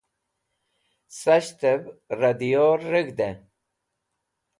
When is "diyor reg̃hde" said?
2.39-3.29